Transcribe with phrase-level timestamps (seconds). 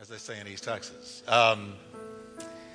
[0.00, 1.24] as they say in East Texas.
[1.26, 1.74] Um,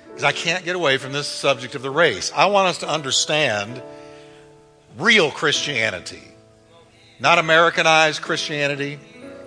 [0.08, 2.30] because I can't get away from this subject of the race.
[2.36, 3.82] I want us to understand
[4.98, 6.22] real Christianity,
[7.18, 9.00] not Americanized Christianity,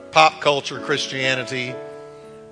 [0.10, 1.76] pop culture Christianity,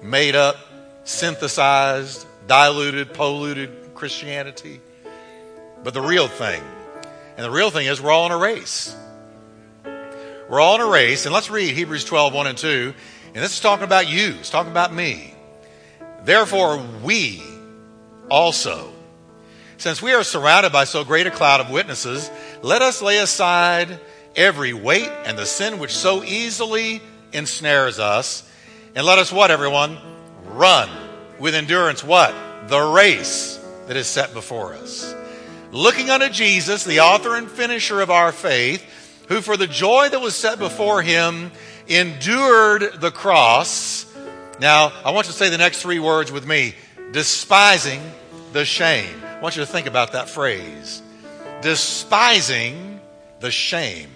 [0.04, 0.58] made up,
[1.06, 4.80] synthesized, diluted, polluted Christianity,
[5.84, 6.62] but the real thing.
[7.36, 8.96] And the real thing is we're all in a race.
[10.48, 12.94] We're all in a race, and let's read Hebrews 12, 1 and 2.
[13.36, 15.34] And this is talking about you, it's talking about me.
[16.24, 17.44] Therefore, we
[18.32, 18.94] also,
[19.78, 24.00] since we are surrounded by so great a cloud of witnesses, let us lay aside
[24.38, 27.02] every weight and the sin which so easily
[27.34, 28.50] ensnares us.
[28.96, 29.98] And let us what, everyone?
[30.46, 30.90] Run
[31.38, 32.34] with endurance what?
[32.70, 35.14] The race that is set before us.
[35.74, 38.82] Looking unto Jesus, the author and finisher of our faith,
[39.28, 41.52] who for the joy that was set before him
[41.88, 44.06] endured the cross.
[44.60, 46.76] Now, I want you to say the next three words with me
[47.12, 48.02] despising
[48.54, 49.22] the shame.
[49.24, 51.02] I want you to think about that phrase
[51.62, 53.02] despising
[53.40, 54.10] the shame.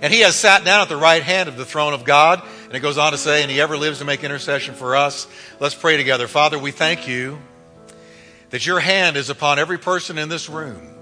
[0.00, 2.40] And he has sat down at the right hand of the throne of God.
[2.66, 5.26] And it goes on to say, and he ever lives to make intercession for us.
[5.58, 6.28] Let's pray together.
[6.28, 7.40] Father, we thank you
[8.50, 10.94] that your hand is upon every person in this room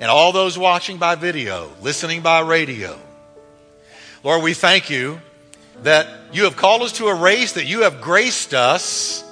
[0.00, 3.00] and all those watching by video, listening by radio.
[4.24, 5.20] Lord, we thank you
[5.82, 9.24] that you have called us to a race, that you have graced us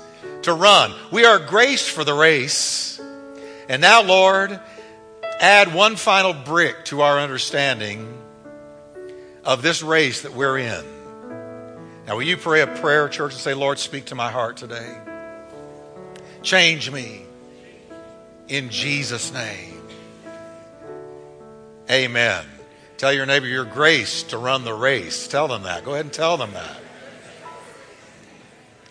[0.42, 0.92] to run.
[1.10, 3.00] We are graced for the race.
[3.68, 4.58] And now, Lord,
[5.40, 8.16] add one final brick to our understanding
[9.44, 10.84] of this race that we're in.
[12.06, 14.96] Now, will you pray a prayer, church, and say, Lord, speak to my heart today?
[16.42, 17.26] Change me
[18.46, 19.82] in Jesus' name.
[21.90, 22.44] Amen.
[22.98, 25.28] Tell your neighbor you're graced to run the race.
[25.28, 25.84] Tell them that.
[25.84, 26.78] Go ahead and tell them that.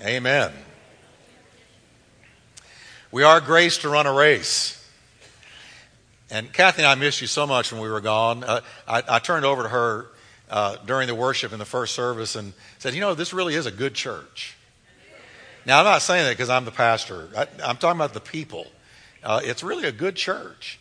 [0.03, 0.51] Amen.
[3.11, 4.75] We are graced to run a race.
[6.29, 8.43] And Kathy and I missed you so much when we were gone.
[8.43, 10.07] Uh, I, I, turned over to her
[10.51, 13.65] uh, during the worship in the first service and said, You know, this really is
[13.65, 14.55] a good church.
[15.65, 18.67] Now, I'm not saying that because I'm the pastor, I, am talking about the people.
[19.23, 20.79] Uh, it's really a good church.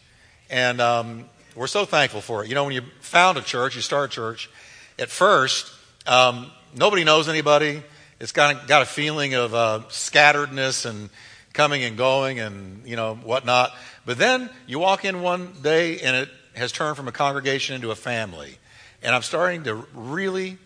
[0.51, 2.49] And um, we're so thankful for it.
[2.49, 4.51] You know, when you found a church, you start a church,
[4.99, 5.73] at first,
[6.07, 7.83] um, nobody knows anybody.
[8.21, 11.11] It's got, got a feeling of uh, scatteredness and
[11.53, 13.73] coming and going and, you know, whatnot.
[14.05, 17.91] But then you walk in one day and it has turned from a congregation into
[17.91, 18.59] a family.
[19.03, 20.59] And I'm starting to really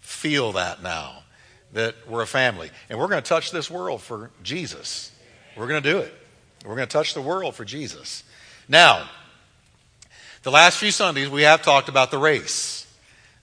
[0.00, 1.22] feel that now,
[1.72, 2.70] that we're a family.
[2.88, 5.12] And we're going to touch this world for Jesus.
[5.56, 6.14] We're going to do it.
[6.64, 8.24] We're going to touch the world for Jesus.
[8.68, 9.08] Now,
[10.42, 12.86] the last few Sundays, we have talked about the race.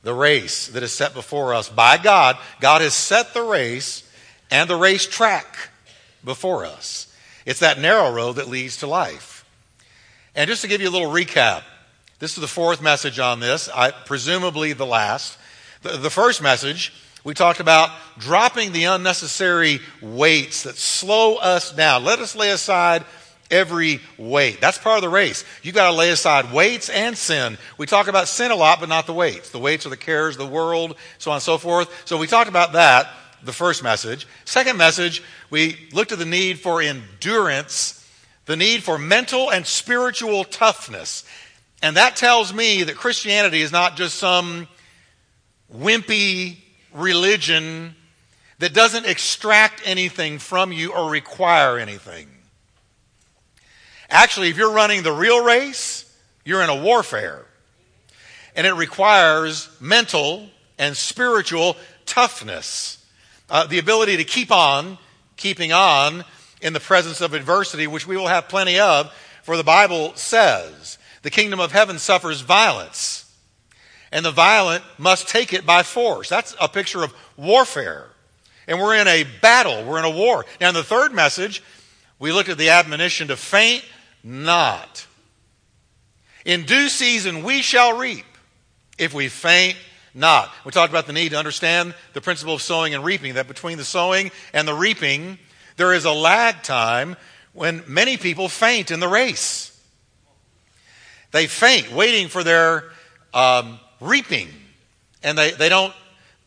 [0.04, 2.38] The race that is set before us by God.
[2.60, 4.10] God has set the race
[4.50, 5.70] and the race track
[6.24, 7.14] before us.
[7.46, 9.46] It's that narrow road that leads to life.
[10.36, 11.64] And just to give you a little recap,
[12.20, 15.38] this is the fourth message on this, I, presumably the last.
[15.82, 16.94] The, the first message,
[17.24, 22.04] we talked about dropping the unnecessary weights that slow us down.
[22.04, 23.06] Let us lay aside
[23.52, 24.62] every weight.
[24.62, 25.44] That's part of the race.
[25.64, 27.58] You got to lay aside weights and sin.
[27.78, 29.50] We talk about sin a lot, but not the weights.
[29.50, 31.90] The weights are the cares of the world, so on and so forth.
[32.06, 33.10] So we talked about that,
[33.44, 34.28] the first message.
[34.46, 37.96] Second message, we looked at the need for endurance,
[38.46, 41.24] the need for mental and spiritual toughness.
[41.82, 44.68] And that tells me that Christianity is not just some
[45.74, 46.58] wimpy
[46.94, 47.96] religion
[48.60, 52.28] that doesn't extract anything from you or require anything.
[54.10, 56.06] Actually, if you're running the real race,
[56.44, 57.46] you're in a warfare.
[58.56, 63.06] And it requires mental and spiritual toughness,
[63.50, 64.98] uh, the ability to keep on,
[65.38, 66.26] keeping on
[66.62, 70.98] in the presence of adversity, which we will have plenty of, for the Bible says
[71.22, 73.32] the kingdom of heaven suffers violence,
[74.12, 76.30] and the violent must take it by force.
[76.30, 78.08] That's a picture of warfare.
[78.68, 80.46] And we're in a battle, we're in a war.
[80.60, 81.64] Now, in the third message,
[82.20, 83.84] we looked at the admonition to faint
[84.24, 85.06] not.
[86.46, 88.26] In due season we shall reap
[88.98, 89.78] if we faint
[90.14, 90.52] not.
[90.66, 93.78] We talked about the need to understand the principle of sowing and reaping, that between
[93.78, 95.38] the sowing and the reaping,
[95.78, 97.16] there is a lag time
[97.54, 99.66] when many people faint in the race.
[101.32, 102.86] They faint waiting for their
[103.34, 104.50] um, reaping,
[105.24, 105.94] and they, they don't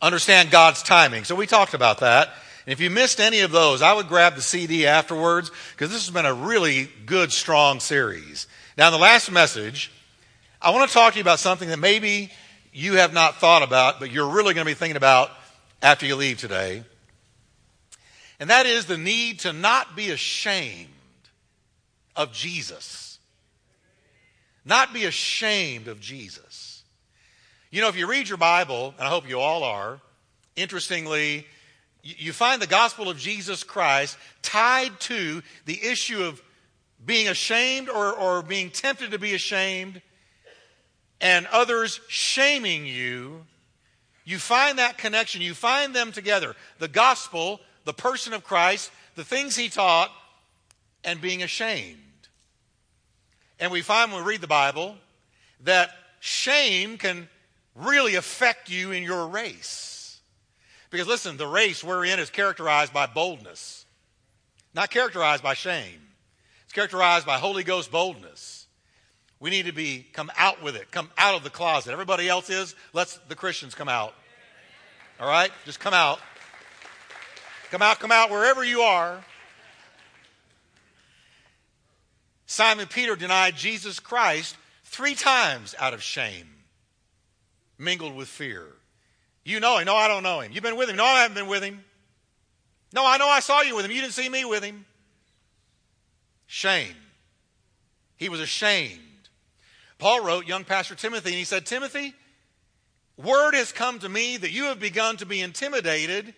[0.00, 1.25] understand God's timing.
[1.25, 2.30] So we talked about that.
[2.67, 6.06] And if you missed any of those, I would grab the CD afterwards because this
[6.06, 8.47] has been a really good, strong series.
[8.79, 9.91] Now, in the last message,
[10.61, 12.31] I want to talk to you about something that maybe
[12.73, 15.31] you have not thought about, but you're really going to be thinking about
[15.82, 16.85] after you leave today.
[18.38, 20.88] And that is the need to not be ashamed
[22.17, 23.19] of Jesus.
[24.64, 26.82] Not be ashamed of Jesus.
[27.70, 30.00] You know, if you read your Bible, and I hope you all are,
[30.56, 31.47] interestingly,
[32.02, 36.43] you find the gospel of Jesus Christ tied to the issue of
[37.04, 40.02] being ashamed or, or being tempted to be ashamed
[41.20, 43.44] and others shaming you.
[44.25, 45.40] You find that connection.
[45.40, 46.56] You find them together.
[46.78, 50.10] The gospel, the person of Christ, the things he taught,
[51.04, 51.99] and being ashamed.
[53.60, 54.96] And we find when we read the Bible
[55.64, 57.28] that shame can
[57.76, 59.91] really affect you in your race.
[60.92, 63.86] Because listen, the race we're in is characterized by boldness,
[64.74, 66.00] not characterized by shame.
[66.64, 68.66] It's characterized by Holy Ghost boldness.
[69.40, 71.92] We need to be come out with it, come out of the closet.
[71.92, 74.12] Everybody else is, let's the Christians come out.
[75.18, 75.50] All right?
[75.64, 76.20] Just come out.
[77.70, 79.24] Come out, come out wherever you are.
[82.44, 86.50] Simon Peter denied Jesus Christ three times out of shame,
[87.78, 88.74] mingled with fear.
[89.44, 89.86] You know him.
[89.86, 90.52] No, I don't know him.
[90.52, 90.96] You've been with him.
[90.96, 91.84] No, I haven't been with him.
[92.92, 93.90] No, I know I saw you with him.
[93.90, 94.84] You didn't see me with him.
[96.46, 96.94] Shame.
[98.16, 99.00] He was ashamed.
[99.98, 102.14] Paul wrote young Pastor Timothy, and he said, Timothy,
[103.16, 106.34] word has come to me that you have begun to be intimidated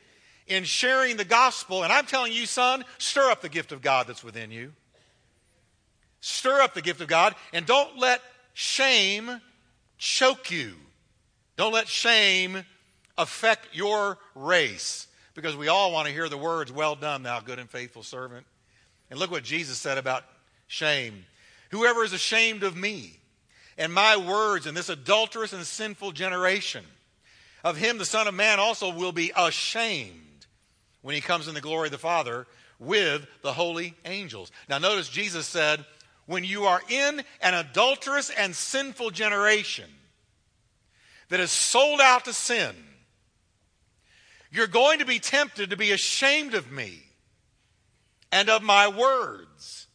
[0.47, 1.83] in sharing the gospel.
[1.83, 4.73] And I'm telling you, son, stir up the gift of God that's within you.
[6.21, 8.21] Stir up the gift of God and don't let
[8.53, 9.41] shame
[9.99, 10.75] choke you.
[11.57, 12.65] Don't let shame
[13.17, 17.59] affect your race because we all want to hear the words, Well done, thou good
[17.59, 18.47] and faithful servant.
[19.11, 20.25] And look what Jesus said about
[20.67, 21.25] shame.
[21.71, 23.19] Whoever is ashamed of me
[23.77, 26.85] and my words in this adulterous and sinful generation,
[27.63, 30.47] of him the Son of Man also will be ashamed
[31.03, 32.47] when he comes in the glory of the Father
[32.79, 34.53] with the holy angels.
[34.69, 35.85] Now, notice Jesus said,
[36.27, 39.89] when you are in an adulterous and sinful generation
[41.29, 42.75] that is sold out to sin,
[44.55, 47.03] you're going to be tempted to be ashamed of me
[48.31, 49.89] and of my words.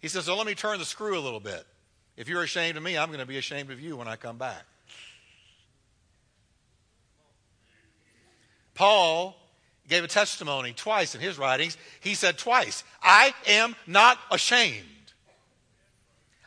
[0.00, 1.64] He says, So let me turn the screw a little bit.
[2.16, 4.38] If you're ashamed of me, I'm going to be ashamed of you when I come
[4.38, 4.64] back.
[8.74, 9.36] Paul
[9.88, 11.76] gave a testimony twice in his writings.
[12.00, 14.82] He said twice, I am not ashamed.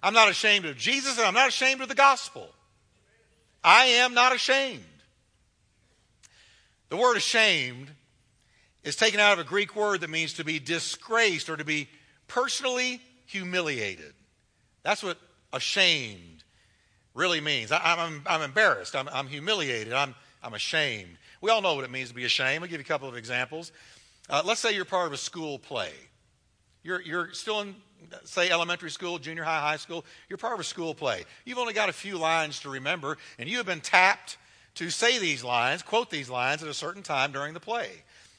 [0.03, 2.49] I'm not ashamed of Jesus and I'm not ashamed of the gospel.
[3.63, 4.83] I am not ashamed.
[6.89, 7.91] The word ashamed
[8.83, 11.87] is taken out of a Greek word that means to be disgraced or to be
[12.27, 14.13] personally humiliated.
[14.83, 15.17] That's what
[15.53, 16.43] ashamed
[17.13, 17.71] really means.
[17.71, 18.95] I, am I'm embarrassed.
[18.95, 19.93] I'm, I'm humiliated.
[19.93, 21.17] I'm, I'm ashamed.
[21.41, 22.63] We all know what it means to be ashamed.
[22.63, 23.71] I'll give you a couple of examples.
[24.29, 25.91] Uh, let's say you're part of a school play.
[26.83, 27.75] You're, you're still in
[28.23, 31.25] say elementary school, junior high, high school, you're part of a school play.
[31.45, 34.37] You've only got a few lines to remember, and you have been tapped
[34.75, 37.89] to say these lines, quote these lines at a certain time during the play.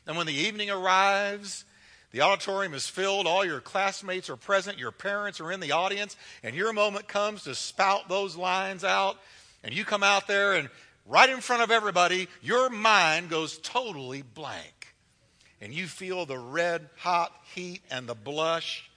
[0.06, 1.64] And when the evening arrives,
[2.12, 6.16] the auditorium is filled, all your classmates are present, your parents are in the audience,
[6.42, 9.16] and your moment comes to spout those lines out,
[9.62, 10.68] and you come out there and
[11.06, 14.94] right in front of everybody, your mind goes totally blank.
[15.60, 18.90] And you feel the red hot heat and the blush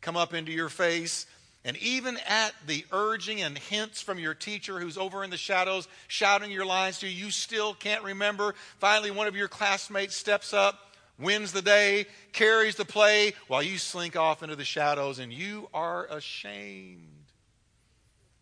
[0.00, 1.26] come up into your face.
[1.64, 5.86] And even at the urging and hints from your teacher who's over in the shadows
[6.08, 8.54] shouting your lines to you, you still can't remember.
[8.78, 13.78] Finally, one of your classmates steps up, wins the day, carries the play, while you
[13.78, 17.06] slink off into the shadows and you are ashamed.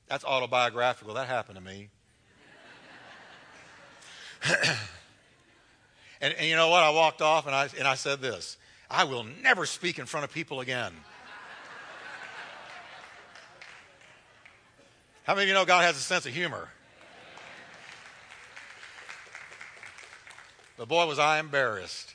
[0.08, 1.14] That's autobiographical.
[1.14, 1.90] That happened to me.
[6.22, 6.82] and, and you know what?
[6.82, 8.56] I walked off and I, and I said this
[8.90, 10.94] I will never speak in front of people again.
[15.24, 16.68] How many of you know God has a sense of humor?
[20.76, 22.14] But boy, was I embarrassed.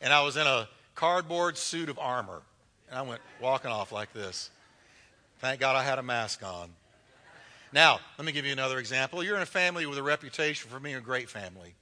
[0.00, 2.42] And I was in a cardboard suit of armor.
[2.88, 4.50] And I went walking off like this.
[5.40, 6.70] Thank God I had a mask on.
[7.72, 9.22] Now, let me give you another example.
[9.22, 11.74] You're in a family with a reputation for being a great family.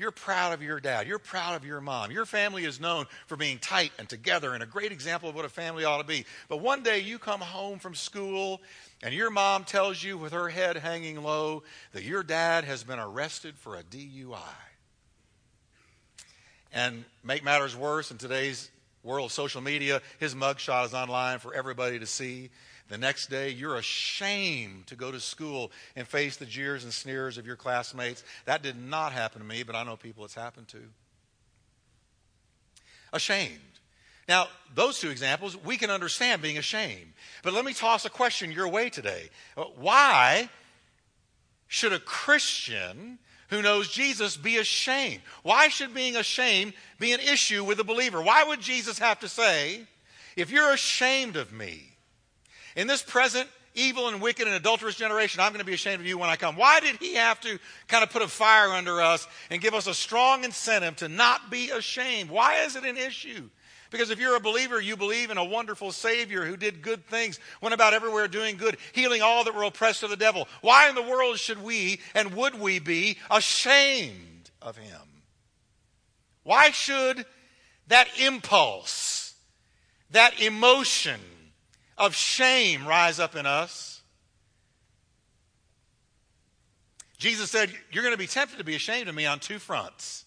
[0.00, 1.06] You're proud of your dad.
[1.06, 2.10] You're proud of your mom.
[2.10, 5.44] Your family is known for being tight and together and a great example of what
[5.44, 6.24] a family ought to be.
[6.48, 8.62] But one day you come home from school
[9.02, 12.98] and your mom tells you with her head hanging low that your dad has been
[12.98, 14.38] arrested for a DUI.
[16.72, 18.70] And make matters worse, in today's
[19.02, 22.48] world of social media, his mugshot is online for everybody to see.
[22.90, 27.38] The next day, you're ashamed to go to school and face the jeers and sneers
[27.38, 28.24] of your classmates.
[28.46, 30.82] That did not happen to me, but I know people it's happened to.
[33.12, 33.58] ashamed.
[34.28, 37.12] Now, those two examples, we can understand being ashamed.
[37.42, 39.30] But let me toss a question your way today.
[39.56, 40.48] Uh, why
[41.68, 43.18] should a Christian
[43.48, 45.22] who knows Jesus be ashamed?
[45.42, 48.20] Why should being ashamed be an issue with a believer?
[48.20, 49.86] Why would Jesus have to say,
[50.36, 51.89] if you're ashamed of me,
[52.76, 56.06] in this present evil and wicked and adulterous generation, I'm going to be ashamed of
[56.06, 56.56] you when I come.
[56.56, 57.58] Why did he have to
[57.88, 61.50] kind of put a fire under us and give us a strong incentive to not
[61.50, 62.30] be ashamed?
[62.30, 63.48] Why is it an issue?
[63.90, 67.40] Because if you're a believer, you believe in a wonderful Savior who did good things,
[67.60, 70.46] went about everywhere doing good, healing all that were oppressed of the devil.
[70.60, 75.00] Why in the world should we and would we be ashamed of him?
[76.44, 77.26] Why should
[77.88, 79.34] that impulse,
[80.12, 81.20] that emotion
[82.00, 84.00] of shame rise up in us?
[87.18, 90.24] Jesus said, You're going to be tempted to be ashamed of me on two fronts.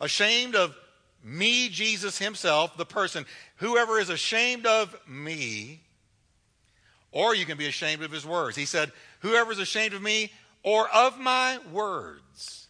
[0.00, 0.76] Ashamed of
[1.24, 3.24] me, Jesus himself, the person,
[3.56, 5.80] whoever is ashamed of me,
[7.10, 8.56] or you can be ashamed of his words.
[8.56, 10.30] He said, Whoever is ashamed of me
[10.62, 12.68] or of my words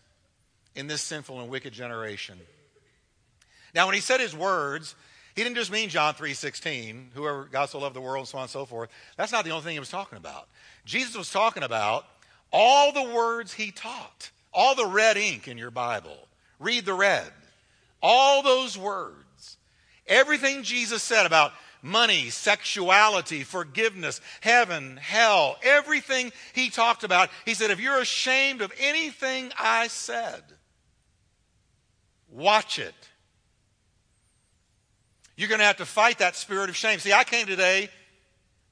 [0.77, 2.39] in this sinful and wicked generation.
[3.75, 4.95] Now, when he said his words,
[5.39, 8.43] he didn't just mean John 3.16, whoever God so loved the world and so on
[8.43, 8.91] and so forth.
[9.17, 10.49] That's not the only thing he was talking about.
[10.85, 12.07] Jesus was talking about
[12.53, 16.27] all the words he taught, all the red ink in your Bible.
[16.59, 17.31] Read the red.
[18.03, 19.59] All those words,
[20.09, 21.53] everything Jesus said about
[21.83, 28.73] money, sexuality, forgiveness, heaven, hell, everything he talked about, he said, if you're ashamed of
[28.81, 30.43] anything I said,
[32.29, 32.95] watch it.
[35.39, 36.99] You're going to have to fight that spirit of shame.
[36.99, 37.91] See, I came today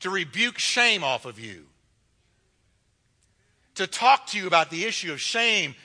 [0.01, 1.65] to rebuke shame off of you,
[3.77, 5.77] to talk to you about the issue of shame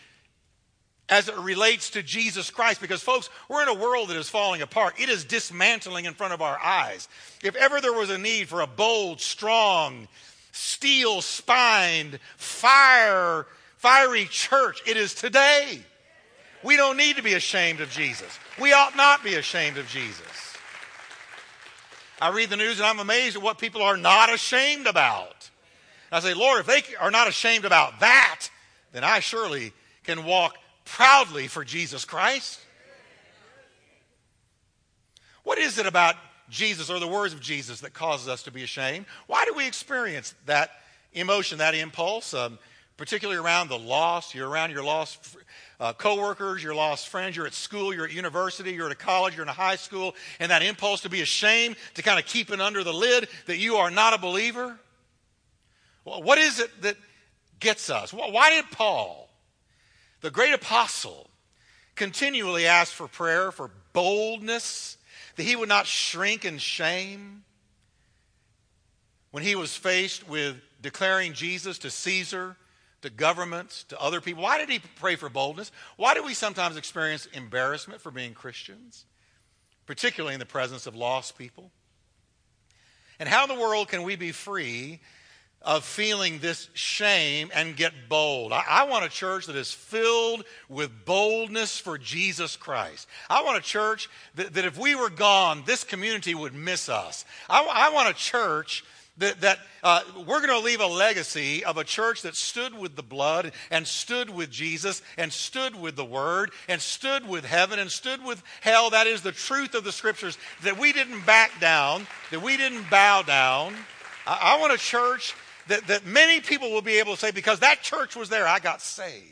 [1.07, 2.81] as it relates to Jesus Christ.
[2.81, 4.99] Because, folks, we're in a world that is falling apart.
[4.99, 7.07] It is dismantling in front of our eyes.
[7.43, 10.07] If ever there was a need for a bold, strong,
[10.51, 13.45] steel spined, fire,
[13.77, 15.79] fiery church, it is today.
[16.63, 18.39] We don't need to be ashamed of Jesus.
[18.59, 20.50] We ought not be ashamed of Jesus.
[22.21, 25.49] I read the news and I'm amazed at what people are not ashamed about.
[26.11, 28.47] I say, Lord, if they are not ashamed about that,
[28.91, 29.73] then I surely
[30.03, 32.59] can walk proudly for Jesus Christ?
[35.43, 36.15] What is it about
[36.49, 39.05] Jesus or the words of Jesus that causes us to be ashamed?
[39.27, 40.69] Why do we experience that
[41.13, 42.59] emotion, that impulse, um,
[42.97, 44.35] particularly around the lost?
[44.35, 45.35] You're around your lost
[45.81, 49.33] uh, coworkers, your lost friends, you're at school, you're at university, you're at a college,
[49.33, 52.51] you're in a high school, and that impulse to be ashamed, to kind of keep
[52.51, 54.79] it under the lid that you are not a believer?
[56.05, 56.97] Well, what is it that
[57.59, 58.13] gets us?
[58.13, 59.27] Why did Paul
[60.21, 61.27] the great apostle
[61.95, 64.97] continually ask for prayer, for boldness,
[65.35, 67.43] that he would not shrink in shame
[69.31, 72.55] when he was faced with declaring Jesus to Caesar,
[73.01, 74.43] to governments, to other people.
[74.43, 75.71] Why did he pray for boldness?
[75.97, 79.05] Why do we sometimes experience embarrassment for being Christians,
[79.85, 81.71] particularly in the presence of lost people?
[83.19, 84.99] And how in the world can we be free
[85.63, 88.51] of feeling this shame and get bold.
[88.51, 93.07] I, I, want a church that is filled with boldness for Jesus Christ.
[93.29, 97.25] I want a church that, that if we were gone, this community would miss us.
[97.47, 98.83] I, I want a church
[99.17, 102.95] that, that uh, we're going to leave a legacy of a church that stood with
[102.95, 107.77] the blood and stood with Jesus and stood with the Word and stood with heaven
[107.77, 108.89] and stood with hell.
[108.89, 110.37] That is the truth of the Scriptures.
[110.63, 113.75] That we didn't back down, that we didn't bow down.
[114.25, 115.35] I, I want a church
[115.67, 118.59] that, that many people will be able to say, because that church was there, I
[118.59, 119.25] got saved.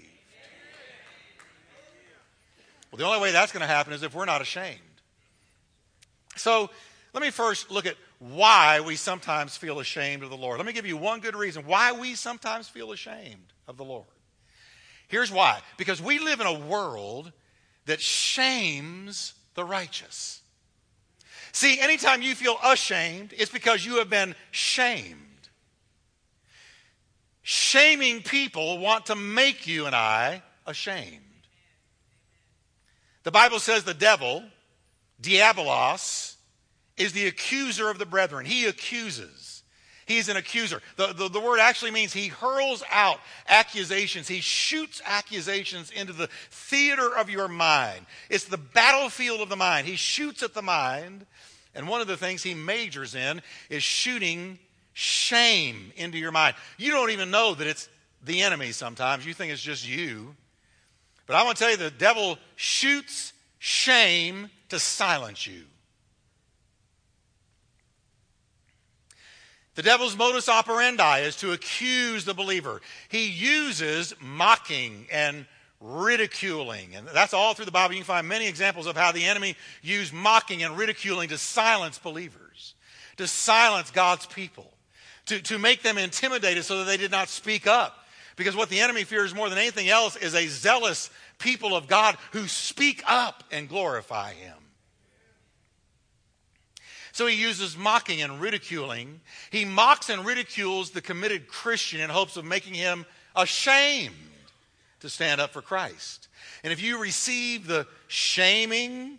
[2.91, 4.79] Well, the only way that's going to happen is if we're not ashamed.
[6.35, 6.69] So
[7.13, 10.57] let me first look at why we sometimes feel ashamed of the Lord.
[10.57, 14.07] Let me give you one good reason why we sometimes feel ashamed of the Lord.
[15.07, 17.31] Here's why because we live in a world
[17.85, 20.41] that shames the righteous.
[21.51, 25.15] See, anytime you feel ashamed, it's because you have been shamed.
[27.41, 31.23] Shaming people want to make you and I ashamed.
[33.23, 34.43] The Bible says the devil,
[35.21, 36.35] diabolos,
[36.99, 38.45] is the accuser of the brethren.
[38.45, 39.63] He accuses.
[40.05, 40.81] He's an accuser.
[40.97, 44.27] The, the, the, word actually means he hurls out accusations.
[44.27, 48.05] He shoots accusations into the theater of your mind.
[48.29, 49.87] It's the battlefield of the mind.
[49.87, 51.25] He shoots at the mind.
[51.75, 54.57] And one of the things he majors in is shooting
[54.93, 56.55] shame into your mind.
[56.77, 57.87] You don't even know that it's
[58.23, 59.25] the enemy sometimes.
[59.27, 60.35] You think it's just you.
[61.27, 65.65] But I want to tell you the devil shoots shame to silence you.
[69.79, 72.81] The devil's modus operandi is to accuse the believer.
[73.07, 75.45] He uses mocking and
[75.79, 76.97] ridiculing.
[76.97, 77.93] And that's all through the Bible.
[77.93, 81.97] You can find many examples of how the enemy used mocking and ridiculing to silence
[81.97, 82.73] believers,
[83.15, 84.69] to silence God's people,
[85.27, 88.05] to, to make them intimidated so that they did not speak up.
[88.35, 92.17] Because what the enemy fears more than anything else is a zealous people of God
[92.33, 94.58] who speak up and glorify him.
[97.19, 99.19] So he uses mocking and ridiculing.
[99.51, 104.15] He mocks and ridicules the committed Christian in hopes of making him ashamed
[105.01, 106.29] to stand up for Christ.
[106.63, 109.17] And if you receive the shaming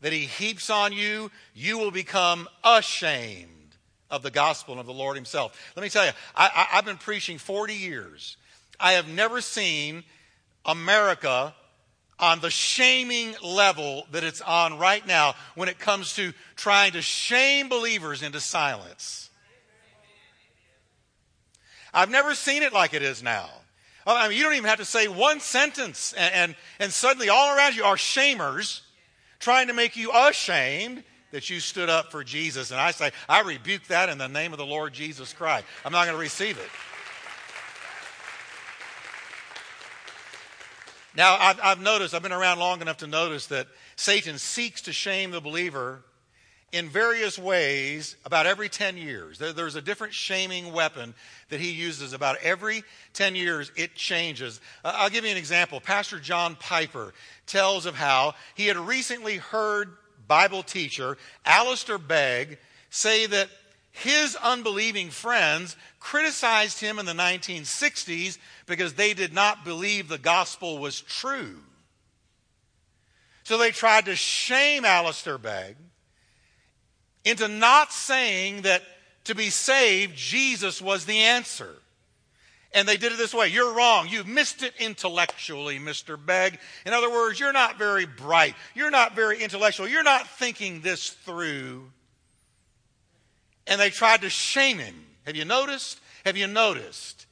[0.00, 3.76] that he heaps on you, you will become ashamed
[4.10, 5.56] of the gospel and of the Lord himself.
[5.76, 8.36] Let me tell you, I, have been preaching 40 years.
[8.80, 10.02] I have never seen
[10.64, 11.54] America
[12.20, 17.02] on the shaming level that it's on right now when it comes to trying to
[17.02, 19.30] shame believers into silence.
[21.94, 23.48] I've never seen it like it is now.
[24.06, 27.28] Oh, I mean, you don't even have to say one sentence, and, and, and suddenly
[27.28, 28.80] all around you are shamers
[29.38, 32.70] trying to make you ashamed that you stood up for Jesus.
[32.70, 35.66] And I say, I rebuke that in the name of the Lord Jesus Christ.
[35.84, 36.68] I'm not going to receive it.
[41.18, 44.92] Now, I've, I've, noticed, I've been around long enough to notice that Satan seeks to
[44.92, 46.04] shame the believer
[46.70, 49.36] in various ways about every 10 years.
[49.36, 51.14] There, there's a different shaming weapon
[51.48, 52.84] that he uses about every
[53.14, 53.72] 10 years.
[53.74, 54.60] It changes.
[54.84, 55.80] Uh, I'll give you an example.
[55.80, 57.12] Pastor John Piper
[57.48, 59.96] tells of how he had recently heard
[60.28, 62.58] Bible teacher Alistair Begg
[62.90, 63.48] say that
[63.98, 70.78] his unbelieving friends criticized him in the 1960s because they did not believe the gospel
[70.78, 71.58] was true.
[73.44, 75.76] So they tried to shame Alistair Begg
[77.24, 78.82] into not saying that
[79.24, 81.74] to be saved, Jesus was the answer.
[82.72, 83.48] And they did it this way.
[83.48, 84.08] You're wrong.
[84.08, 86.18] You've missed it intellectually, Mr.
[86.22, 86.58] Begg.
[86.84, 88.54] In other words, you're not very bright.
[88.74, 89.88] You're not very intellectual.
[89.88, 91.90] You're not thinking this through
[93.68, 94.94] and they tried to shame him.
[95.26, 96.00] Have you noticed?
[96.24, 97.26] Have you noticed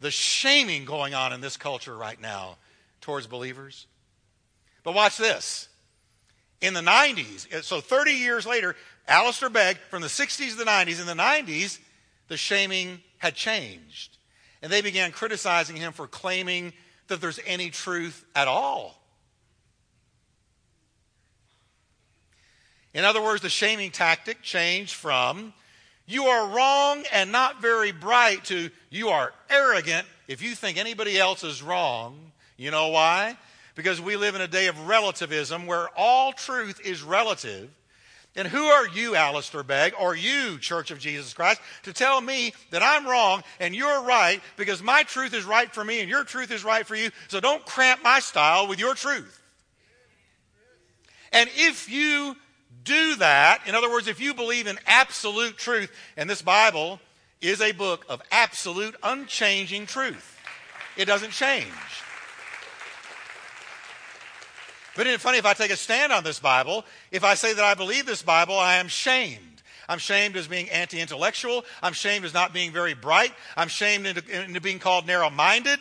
[0.00, 2.56] the shaming going on in this culture right now
[3.02, 3.86] towards believers?
[4.82, 5.68] But watch this.
[6.60, 8.74] In the 90s, uh, so 30 years later,
[9.06, 11.78] Alistair Begg, from the 60s to the 90s, in the 90s,
[12.28, 14.16] the shaming had changed.
[14.62, 16.72] And they began criticizing him for claiming
[17.08, 18.98] that there's any truth at all.
[22.94, 25.52] In other words, the shaming tactic changed from
[26.06, 31.18] you are wrong and not very bright to you are arrogant if you think anybody
[31.18, 32.32] else is wrong.
[32.56, 33.36] You know why?
[33.74, 37.70] Because we live in a day of relativism where all truth is relative.
[38.36, 42.52] And who are you, Alistair Begg, or you, Church of Jesus Christ, to tell me
[42.70, 46.24] that I'm wrong and you're right because my truth is right for me and your
[46.24, 47.10] truth is right for you.
[47.28, 49.40] So don't cramp my style with your truth.
[51.32, 52.36] And if you
[52.82, 57.00] do that, in other words, if you believe in absolute truth, and this Bible
[57.40, 60.38] is a book of absolute, unchanging truth,
[60.96, 61.66] it doesn't change.
[64.96, 66.84] But isn't it funny if I take a stand on this Bible?
[67.10, 69.62] If I say that I believe this Bible, I am shamed.
[69.88, 71.64] I'm shamed as being anti intellectual.
[71.82, 73.32] I'm shamed as not being very bright.
[73.56, 75.80] I'm shamed into, into being called narrow minded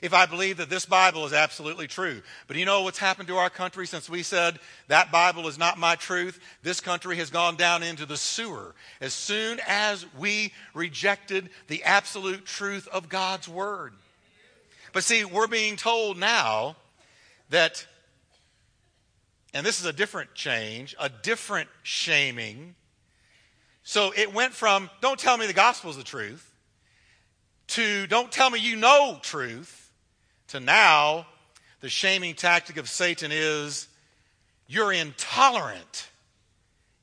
[0.00, 2.22] if I believe that this Bible is absolutely true.
[2.46, 4.58] But you know what's happened to our country since we said
[4.88, 6.38] that Bible is not my truth?
[6.62, 12.44] This country has gone down into the sewer as soon as we rejected the absolute
[12.44, 13.92] truth of God's Word.
[14.92, 16.76] But see, we're being told now
[17.50, 17.86] that,
[19.52, 22.74] and this is a different change, a different shaming.
[23.82, 26.44] So it went from, don't tell me the gospel is the truth,
[27.68, 29.87] to don't tell me you know truth
[30.48, 31.26] to now,
[31.80, 33.86] the shaming tactic of Satan is
[34.66, 36.08] you're intolerant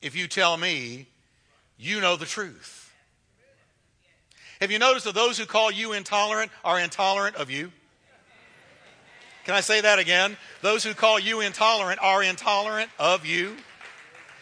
[0.02, 1.08] if you tell me
[1.78, 2.92] you know the truth.
[4.62, 7.72] Have you noticed that those who call you intolerant are intolerant of you?
[9.44, 10.38] Can I say that again?
[10.62, 13.56] Those who call you intolerant are intolerant of you.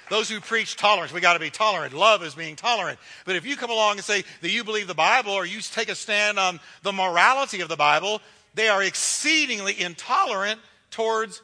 [0.09, 1.93] Those who preach tolerance, we got to be tolerant.
[1.93, 2.99] Love is being tolerant.
[3.25, 5.89] But if you come along and say that you believe the Bible or you take
[5.89, 8.21] a stand on the morality of the Bible,
[8.53, 10.59] they are exceedingly intolerant
[10.91, 11.41] towards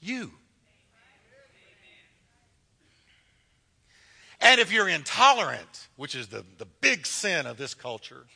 [0.00, 0.32] you.
[4.40, 8.26] And if you're intolerant, which is the, the big sin of this culture,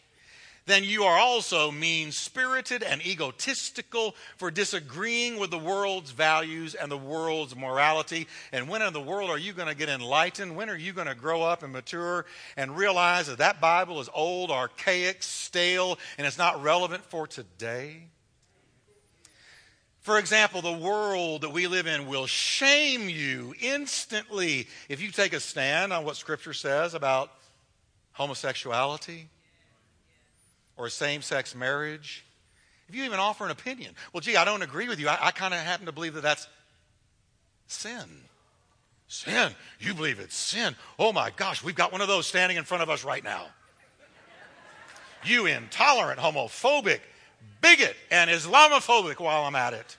[0.69, 6.91] then you are also mean spirited and egotistical for disagreeing with the world's values and
[6.91, 8.29] the world's morality.
[8.53, 10.57] And when in the world are you going to get enlightened?
[10.57, 12.27] When are you going to grow up and mature
[12.57, 18.03] and realize that that Bible is old, archaic, stale, and it's not relevant for today?
[20.01, 25.33] For example, the world that we live in will shame you instantly if you take
[25.33, 27.31] a stand on what Scripture says about
[28.13, 29.29] homosexuality
[30.79, 32.25] or same sex marriage,
[32.89, 35.09] if you even offer an opinion, well, gee, I don't agree with you.
[35.09, 36.49] I, I kind of happen to believe that that's
[37.67, 38.23] sin.
[39.09, 39.53] Sin?
[39.81, 40.75] You believe it's sin?
[40.99, 43.47] Oh my gosh, we've got one of those standing in front of us right now.
[45.25, 47.01] You intolerant, homophobic,
[47.61, 49.97] bigot, and Islamophobic while I'm at it.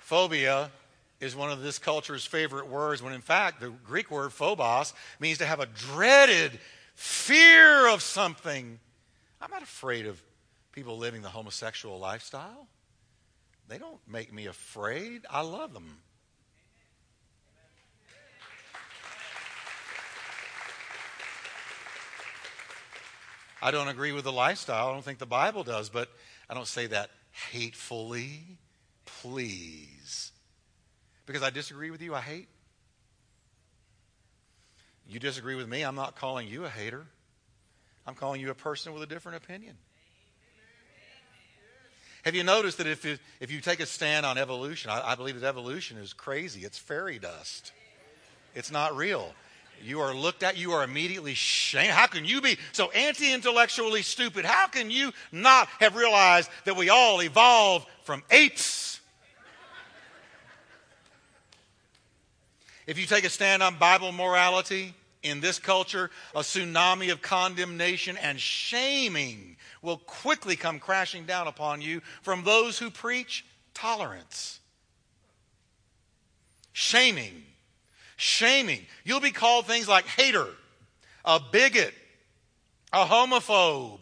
[0.00, 0.70] Phobia
[1.24, 5.38] is one of this culture's favorite words, when in fact the Greek word phobos means
[5.38, 6.52] to have a dreaded
[6.94, 8.78] fear of something.
[9.40, 10.22] I'm not afraid of
[10.72, 12.68] people living the homosexual lifestyle.
[13.68, 15.24] They don't make me afraid.
[15.30, 15.96] I love them.
[23.62, 24.88] I don't agree with the lifestyle.
[24.88, 26.10] I don't think the Bible does, but
[26.50, 27.08] I don't say that
[27.50, 28.58] hatefully.
[29.06, 30.33] Please
[31.26, 32.48] because I disagree with you, I hate.
[35.08, 37.06] You disagree with me, I'm not calling you a hater.
[38.06, 39.76] I'm calling you a person with a different opinion.
[42.24, 45.14] Have you noticed that if you, if you take a stand on evolution, I, I
[45.14, 46.64] believe that evolution is crazy.
[46.64, 47.72] It's fairy dust.
[48.54, 49.34] It's not real.
[49.82, 51.90] You are looked at, you are immediately shamed.
[51.90, 54.46] How can you be so anti intellectually stupid?
[54.46, 59.00] How can you not have realized that we all evolved from apes?
[62.86, 68.16] If you take a stand on Bible morality in this culture, a tsunami of condemnation
[68.18, 74.60] and shaming will quickly come crashing down upon you from those who preach tolerance.
[76.72, 77.42] Shaming.
[78.16, 78.80] Shaming.
[79.04, 80.48] You'll be called things like hater,
[81.24, 81.94] a bigot,
[82.92, 84.00] a homophobe,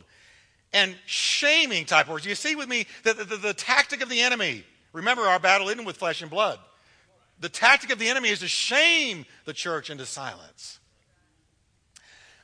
[0.73, 2.27] and shaming type words.
[2.27, 4.65] You see with me the, the, the tactic of the enemy.
[4.93, 6.59] Remember, our battle isn't with flesh and blood.
[7.43, 10.79] The tactic of the enemy is to shame the church into silence.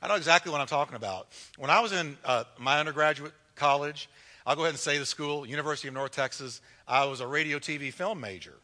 [0.03, 1.29] I know exactly what I'm talking about.
[1.57, 4.11] When I was in uh, my undergraduate college,
[4.45, 7.61] I'll go ahead and say the school, University of North Texas, I was a radio,
[7.61, 8.55] TV, film major.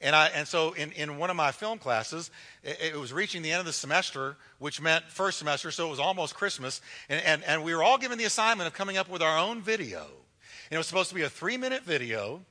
[0.00, 2.30] And, I, and so in, in one of my film classes,
[2.62, 5.90] it, it, was reaching the end of the semester, which meant first semester, so it
[5.90, 6.80] was almost Christmas.
[7.08, 9.60] And, and, and we were all given the assignment of coming up with our own
[9.60, 10.02] video.
[10.02, 12.42] And it was supposed to be a three minute video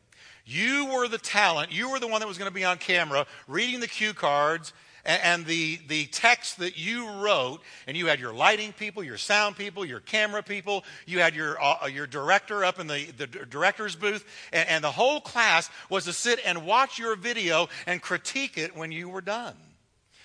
[0.47, 1.73] you were the talent.
[1.73, 4.71] You were the one that was going to be on camera reading the cue cards
[5.03, 7.59] and, and the, the text that you wrote.
[7.85, 10.85] And you had your lighting people, your sound people, your camera people.
[11.05, 14.23] You had your, uh, your director up in the, the director's booth.
[14.53, 18.73] And, and the whole class was to sit and watch your video and critique it
[18.73, 19.55] when you were done.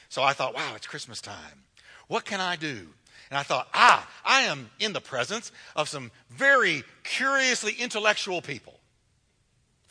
[0.09, 1.65] So I thought, wow, it's Christmas time.
[2.07, 2.87] What can I do?
[3.29, 8.79] And I thought, ah, I am in the presence of some very curiously intellectual people.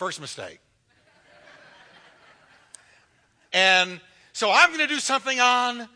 [0.01, 0.59] First mistake.
[3.53, 4.01] and
[4.33, 5.87] so I'm going to do something on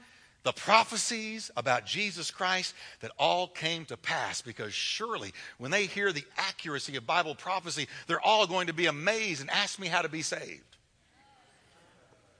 [0.43, 6.11] the prophecies about Jesus Christ that all came to pass because surely when they hear
[6.11, 10.03] the accuracy of Bible prophecy, they're all going to be amazed and ask me how
[10.03, 10.77] to be saved.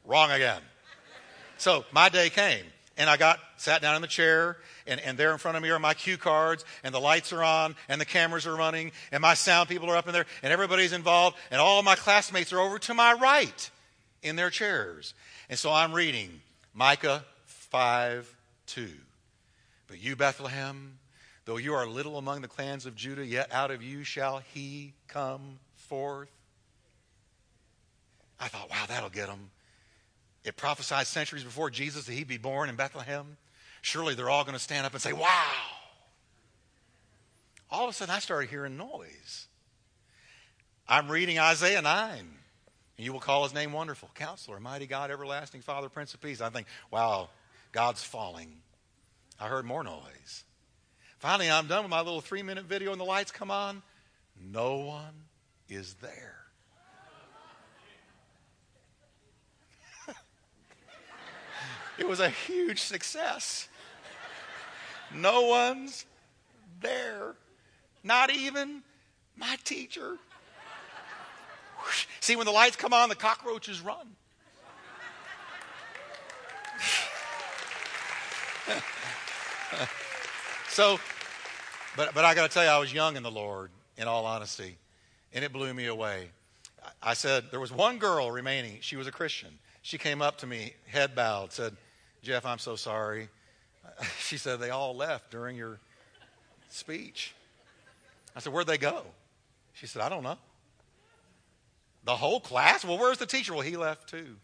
[0.06, 0.62] Wrong again.
[1.58, 2.66] So my day came
[2.98, 5.70] and I got sat down in the chair and, and there in front of me
[5.70, 9.22] are my cue cards, and the lights are on, and the cameras are running, and
[9.22, 12.60] my sound people are up in there, and everybody's involved, and all my classmates are
[12.60, 13.70] over to my right
[14.22, 15.14] in their chairs.
[15.50, 16.42] And so I'm reading
[16.74, 18.36] Micah 5
[18.68, 18.90] 2.
[19.88, 20.98] But you, Bethlehem,
[21.46, 24.94] though you are little among the clans of Judah, yet out of you shall he
[25.08, 26.30] come forth.
[28.40, 29.52] I thought, wow, that'll get them.
[30.46, 33.38] It prophesied centuries before Jesus that he'd be born in Bethlehem
[33.86, 35.54] surely they're all going to stand up and say, Wow.
[37.70, 39.48] All of a sudden, I started hearing noise.
[40.88, 42.18] I'm reading Isaiah 9.
[42.20, 46.42] And you will call his name wonderful, counselor, mighty God, everlasting Father, Prince of Peace.
[46.42, 47.30] I think, wow,
[47.72, 48.62] God's falling.
[49.40, 50.44] I heard more noise.
[51.18, 53.82] Finally, I'm done with my little three minute video, and the lights come on.
[54.40, 55.26] No one
[55.68, 56.35] is there.
[61.98, 63.68] It was a huge success.
[65.14, 66.06] No one's
[66.82, 67.36] there.
[68.04, 68.84] Not even
[69.38, 70.18] my teacher.
[72.20, 74.16] See, when the lights come on, the cockroaches run.
[80.70, 81.00] so,
[81.96, 84.26] but, but I got to tell you, I was young in the Lord, in all
[84.26, 84.78] honesty,
[85.34, 86.30] and it blew me away.
[87.02, 88.78] I said, there was one girl remaining.
[88.82, 89.50] She was a Christian.
[89.82, 91.76] She came up to me, head bowed, said,
[92.26, 93.30] Jeff, I'm so sorry.
[94.20, 95.80] She said, they all left during your
[96.70, 97.36] speech.
[98.36, 99.04] I said, where'd they go?
[99.74, 100.38] She said, I don't know.
[102.04, 102.84] The whole class?
[102.84, 103.54] Well, where's the teacher?
[103.54, 104.36] Well, he left too.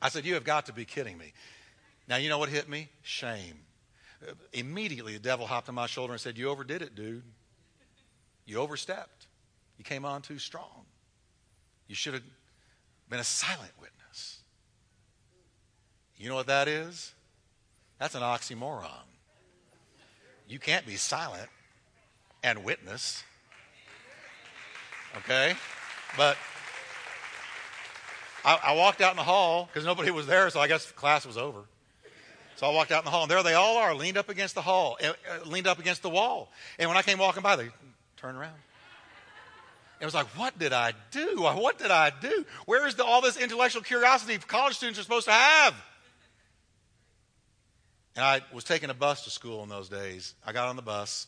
[0.00, 1.32] I said, You have got to be kidding me.
[2.08, 2.88] Now, you know what hit me?
[3.02, 3.60] Shame.
[4.52, 7.22] Immediately, the devil hopped on my shoulder and said, You overdid it, dude.
[8.46, 9.26] You overstepped.
[9.78, 10.84] You came on too strong.
[11.88, 12.22] You should have
[13.08, 13.93] been a silent witness.
[16.24, 17.12] You know what that is?
[17.98, 18.88] That's an oxymoron.
[20.48, 21.50] You can't be silent
[22.42, 23.22] and witness.
[25.18, 25.54] Okay?
[26.16, 26.38] But
[28.42, 31.26] I, I walked out in the hall because nobody was there, so I guess class
[31.26, 31.60] was over.
[32.56, 34.54] So I walked out in the hall, and there they all are, leaned up against
[34.54, 35.12] the hall, uh,
[35.44, 36.50] leaned up against the wall.
[36.78, 37.68] And when I came walking by, they
[38.16, 38.56] turned around.
[40.00, 41.42] It was like, what did I do?
[41.42, 42.46] What did I do?
[42.64, 45.74] Where is the, all this intellectual curiosity college students are supposed to have?
[48.16, 50.34] And I was taking a bus to school in those days.
[50.46, 51.26] I got on the bus,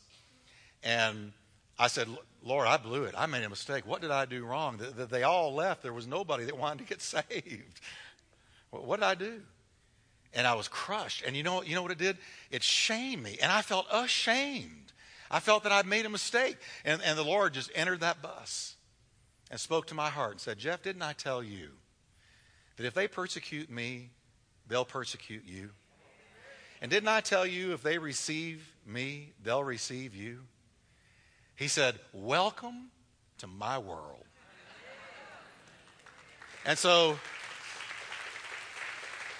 [0.82, 1.32] and
[1.78, 2.08] I said,
[2.42, 3.14] Lord, I blew it.
[3.18, 3.86] I made a mistake.
[3.86, 4.80] What did I do wrong?
[4.96, 5.82] They all left.
[5.82, 7.80] There was nobody that wanted to get saved.
[8.70, 9.42] What did I do?
[10.32, 11.24] And I was crushed.
[11.26, 12.18] And you know, you know what it did?
[12.50, 13.38] It shamed me.
[13.42, 14.92] And I felt ashamed.
[15.30, 16.56] I felt that I'd made a mistake.
[16.84, 18.76] And, and the Lord just entered that bus
[19.50, 21.70] and spoke to my heart and said, Jeff, didn't I tell you
[22.76, 24.10] that if they persecute me,
[24.68, 25.70] they'll persecute you?
[26.80, 30.40] And didn't I tell you if they receive me, they'll receive you?
[31.56, 32.90] He said, Welcome
[33.38, 34.24] to my world.
[36.64, 37.16] And so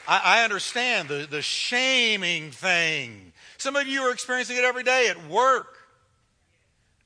[0.07, 3.33] I, I, understand the, the shaming thing.
[3.59, 5.77] Some of you are experiencing it every day at work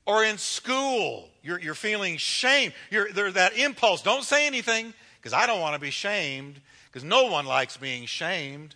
[0.05, 1.27] or in school.
[1.41, 2.71] You're, you're feeling shame.
[2.91, 4.03] You're, there's that impulse.
[4.03, 8.05] Don't say anything because I don't want to be shamed because no one likes being
[8.05, 8.75] shamed.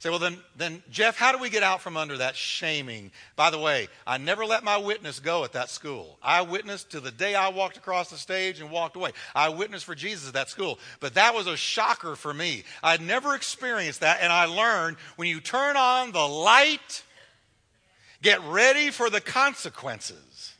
[0.00, 3.10] Say, well, then, then, Jeff, how do we get out from under that shaming?
[3.36, 6.18] By the way, I never let my witness go at that school.
[6.22, 9.10] I witnessed to the day I walked across the stage and walked away.
[9.34, 10.78] I witnessed for Jesus at that school.
[11.00, 12.64] But that was a shocker for me.
[12.82, 17.02] I'd never experienced that, and I learned when you turn on the light,
[18.22, 20.54] get ready for the consequences.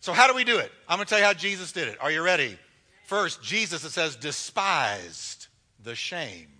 [0.00, 0.70] So, how do we do it?
[0.88, 1.98] I'm going to tell you how Jesus did it.
[2.00, 2.56] Are you ready?
[3.06, 5.48] First, Jesus, it says, despised
[5.82, 6.51] the shame.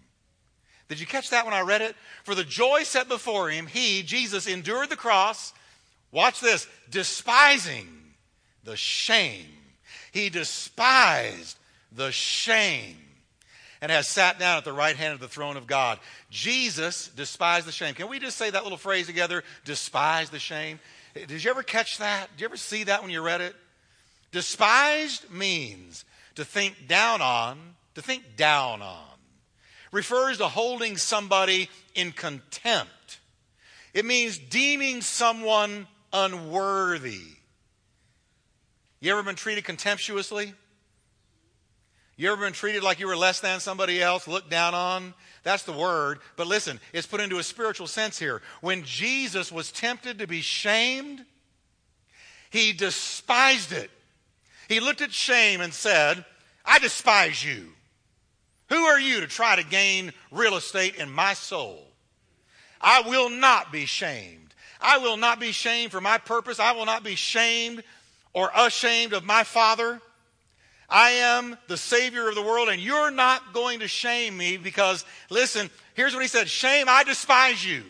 [0.93, 1.97] Did you catch that when I read it?
[2.23, 5.55] For the joy set before him, he, Jesus, endured the cross.
[6.11, 7.89] Watch this despising
[8.65, 9.49] the shame.
[10.13, 11.57] He despised
[11.93, 12.99] the shame
[13.81, 15.99] and has sat down at the right hand of the throne of God.
[16.29, 17.95] Jesus despised the shame.
[17.95, 19.45] Can we just say that little phrase together?
[19.65, 20.79] Despise the shame.
[21.15, 22.29] Did you ever catch that?
[22.33, 23.57] Did you ever see that when you read it?
[24.31, 29.12] Despised means to think down on, to think down on
[29.93, 33.21] refers to holding somebody in contempt.
[33.95, 37.21] It means deeming someone unworthy.
[39.01, 40.55] You ever been treated contemptuously?
[42.17, 45.15] You ever been treated like you were less than somebody else, looked down on?
[45.43, 46.21] That's the word.
[46.37, 48.43] But listen, it's put into a spiritual sense here.
[48.61, 51.25] When Jesus was tempted to be shamed,
[52.51, 53.91] he despised it.
[54.69, 56.25] He looked at shame and said,
[56.65, 57.69] I despise you.
[58.73, 61.87] Who are you to try to gain real estate in my soul?
[62.81, 64.55] I will not be shamed.
[64.81, 66.59] I will not be shamed for my purpose.
[66.59, 67.85] I will not be shamed
[68.33, 70.01] or ashamed of my Father.
[70.89, 75.05] I am the Savior of the world, and you're not going to shame me because,
[75.29, 77.83] listen, here's what he said Shame, I despise you.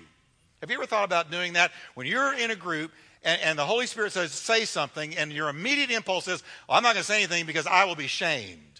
[0.60, 1.70] Have you ever thought about doing that?
[1.94, 2.90] When you're in a group
[3.22, 6.82] and, and the Holy Spirit says, say something, and your immediate impulse is, well, I'm
[6.82, 8.71] not going to say anything because I will be shamed.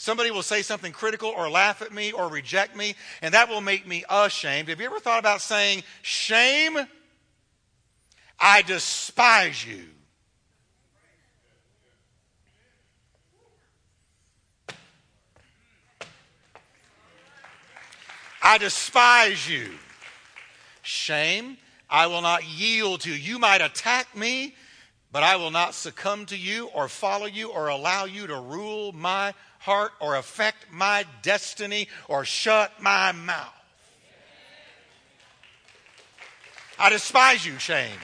[0.00, 3.60] Somebody will say something critical or laugh at me or reject me, and that will
[3.60, 4.68] make me ashamed.
[4.68, 6.78] Have you ever thought about saying, Shame?
[8.38, 9.86] I despise you.
[18.40, 19.72] I despise you.
[20.82, 21.58] Shame,
[21.90, 23.16] I will not yield to you.
[23.16, 24.54] You might attack me,
[25.10, 28.92] but I will not succumb to you or follow you or allow you to rule
[28.92, 33.54] my heart or affect my destiny or shut my mouth.
[36.78, 37.98] I despise you, shame.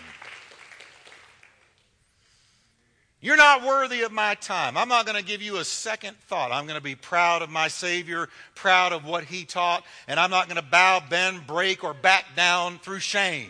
[3.24, 4.76] You're not worthy of my time.
[4.76, 6.52] I'm not going to give you a second thought.
[6.52, 10.28] I'm going to be proud of my Savior, proud of what He taught, and I'm
[10.28, 13.48] not going to bow, bend, break, or back down through shame.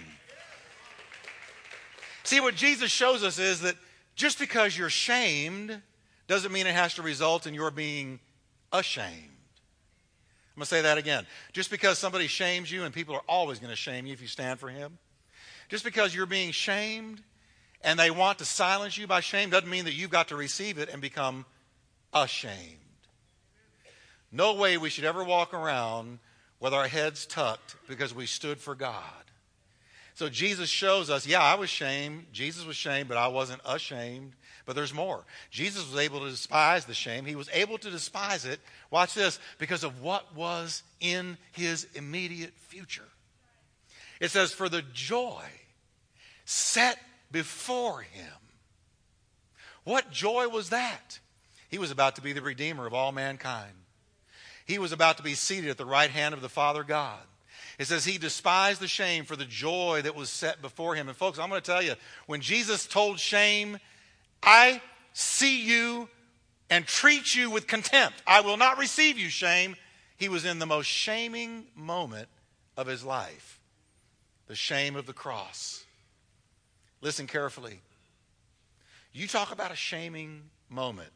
[2.22, 3.74] See, what Jesus shows us is that
[4.14, 5.82] just because you're shamed
[6.26, 8.20] doesn't mean it has to result in your being
[8.72, 9.30] ashamed.
[10.54, 11.26] I'm going to say that again.
[11.52, 14.28] Just because somebody shames you, and people are always going to shame you if you
[14.28, 14.98] stand for Him,
[15.68, 17.22] just because you're being shamed
[17.82, 20.78] and they want to silence you by shame doesn't mean that you've got to receive
[20.78, 21.44] it and become
[22.12, 22.78] ashamed.
[24.30, 26.18] No way we should ever walk around
[26.60, 29.02] with our heads tucked because we stood for God.
[30.14, 32.26] So Jesus shows us, yeah, I was shamed.
[32.32, 34.32] Jesus was shamed, but I wasn't ashamed.
[34.66, 35.24] But there's more.
[35.50, 37.26] Jesus was able to despise the shame.
[37.26, 42.54] He was able to despise it, watch this, because of what was in his immediate
[42.56, 43.08] future.
[44.20, 45.42] It says, for the joy
[46.46, 46.98] set
[47.30, 48.32] before him.
[49.84, 51.18] What joy was that?
[51.68, 53.72] He was about to be the Redeemer of all mankind.
[54.64, 57.20] He was about to be seated at the right hand of the Father God.
[57.78, 61.08] It says he despised the shame for the joy that was set before him.
[61.08, 61.94] And folks, I'm going to tell you,
[62.26, 63.78] when Jesus told shame,
[64.46, 64.80] I
[65.14, 66.08] see you
[66.68, 68.22] and treat you with contempt.
[68.26, 69.76] I will not receive you, shame.
[70.16, 72.28] He was in the most shaming moment
[72.76, 73.60] of his life
[74.46, 75.84] the shame of the cross.
[77.00, 77.80] Listen carefully.
[79.12, 81.10] You talk about a shaming moment.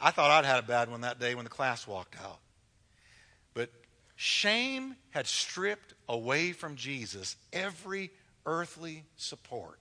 [0.00, 2.38] I thought I'd had a bad one that day when the class walked out.
[3.52, 3.70] But
[4.16, 8.10] shame had stripped away from Jesus every
[8.46, 9.78] earthly support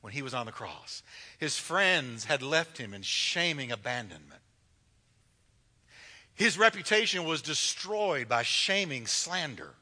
[0.00, 1.02] when he was on the cross.
[1.38, 4.40] His friends had left him in shaming abandonment.
[6.34, 9.74] His reputation was destroyed by shaming slander.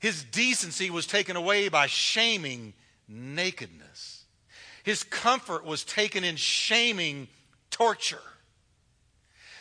[0.00, 2.72] His decency was taken away by shaming
[3.06, 4.24] nakedness.
[4.82, 7.28] His comfort was taken in shaming
[7.70, 8.22] torture.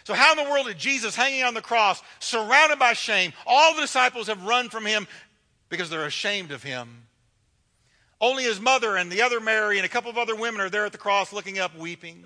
[0.05, 3.75] So, how in the world did Jesus, hanging on the cross, surrounded by shame, all
[3.75, 5.07] the disciples have run from him
[5.67, 7.08] because they're ashamed of him?
[8.21, 10.85] Only his mother and the other Mary and a couple of other women are there
[10.85, 12.25] at the cross looking up, weeping.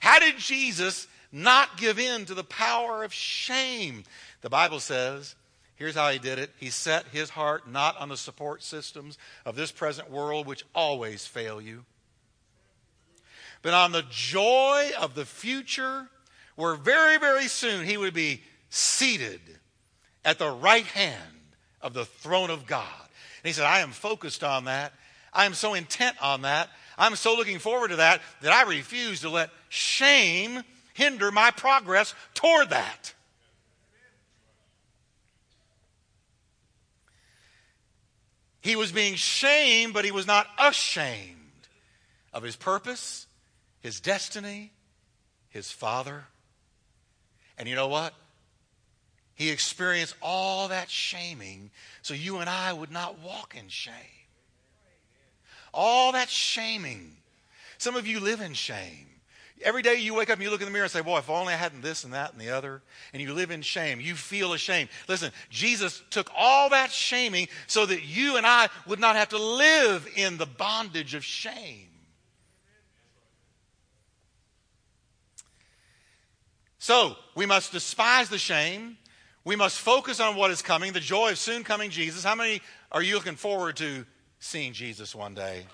[0.00, 4.04] How did Jesus not give in to the power of shame?
[4.40, 5.36] The Bible says
[5.76, 6.50] Here's how he did it.
[6.56, 11.26] He set his heart not on the support systems of this present world, which always
[11.26, 11.84] fail you,
[13.62, 16.08] but on the joy of the future,
[16.54, 19.40] where very, very soon he would be seated
[20.24, 21.20] at the right hand
[21.82, 22.84] of the throne of God.
[23.44, 24.94] And he said, I am focused on that.
[25.30, 26.70] I am so intent on that.
[26.96, 30.62] I'm so looking forward to that that I refuse to let shame
[30.94, 33.12] hinder my progress toward that.
[38.62, 41.68] He was being shamed, but he was not ashamed
[42.32, 43.26] of his purpose,
[43.80, 44.72] his destiny,
[45.50, 46.24] his father.
[47.58, 48.14] And you know what?
[49.34, 51.70] He experienced all that shaming
[52.02, 53.94] so you and I would not walk in shame.
[55.72, 57.16] All that shaming.
[57.78, 59.08] Some of you live in shame.
[59.62, 61.30] Every day you wake up and you look in the mirror and say, Boy, if
[61.30, 64.14] only I hadn't this and that and the other, and you live in shame, you
[64.14, 64.88] feel ashamed.
[65.08, 69.38] Listen, Jesus took all that shaming so that you and I would not have to
[69.38, 71.88] live in the bondage of shame.
[76.78, 78.98] So, we must despise the shame.
[79.44, 82.24] We must focus on what is coming, the joy of soon coming Jesus.
[82.24, 84.06] How many are you looking forward to
[84.38, 85.66] seeing Jesus one day?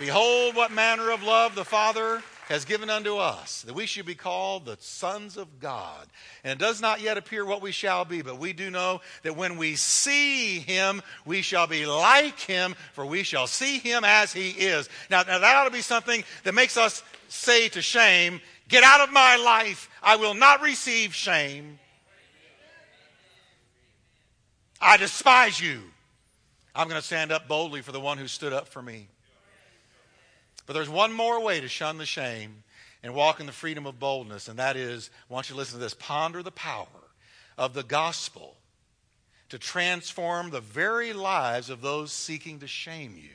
[0.00, 4.16] Behold, what manner of love the Father has given unto us, that we should be
[4.16, 6.08] called the sons of God.
[6.42, 9.36] And it does not yet appear what we shall be, but we do know that
[9.36, 14.32] when we see him, we shall be like him, for we shall see him as
[14.32, 14.88] he is.
[15.10, 19.00] Now, now that ought to be something that makes us say to shame, Get out
[19.00, 19.90] of my life.
[20.02, 21.78] I will not receive shame.
[24.80, 25.80] I despise you.
[26.74, 29.08] I'm going to stand up boldly for the one who stood up for me.
[30.66, 32.64] But there's one more way to shun the shame
[33.02, 35.78] and walk in the freedom of boldness, and that is, I want you to listen
[35.78, 36.86] to this ponder the power
[37.58, 38.56] of the gospel
[39.50, 43.30] to transform the very lives of those seeking to shame you.